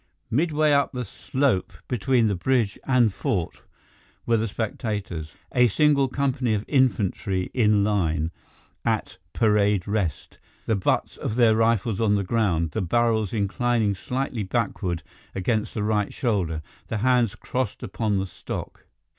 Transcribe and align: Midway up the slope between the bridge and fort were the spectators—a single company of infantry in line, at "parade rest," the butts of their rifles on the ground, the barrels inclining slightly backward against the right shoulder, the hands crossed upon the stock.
Midway 0.31 0.71
up 0.71 0.93
the 0.93 1.05
slope 1.05 1.73
between 1.87 2.27
the 2.27 2.33
bridge 2.33 2.79
and 2.87 3.13
fort 3.13 3.61
were 4.25 4.35
the 4.37 4.47
spectators—a 4.47 5.67
single 5.67 6.07
company 6.07 6.55
of 6.55 6.65
infantry 6.67 7.51
in 7.53 7.83
line, 7.83 8.31
at 8.83 9.19
"parade 9.33 9.87
rest," 9.87 10.39
the 10.65 10.73
butts 10.73 11.17
of 11.17 11.35
their 11.35 11.55
rifles 11.55 12.01
on 12.01 12.15
the 12.15 12.23
ground, 12.23 12.71
the 12.71 12.81
barrels 12.81 13.31
inclining 13.31 13.93
slightly 13.93 14.41
backward 14.41 15.03
against 15.35 15.75
the 15.75 15.83
right 15.83 16.11
shoulder, 16.11 16.63
the 16.87 16.97
hands 17.05 17.35
crossed 17.35 17.83
upon 17.83 18.17
the 18.17 18.25
stock. 18.25 18.87